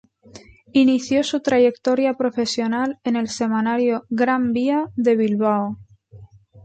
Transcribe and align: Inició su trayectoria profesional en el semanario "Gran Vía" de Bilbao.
Inició 0.73 1.23
su 1.23 1.41
trayectoria 1.41 2.15
profesional 2.15 2.97
en 3.03 3.15
el 3.15 3.27
semanario 3.29 4.07
"Gran 4.09 4.51
Vía" 4.51 4.87
de 4.95 5.15
Bilbao. 5.15 5.77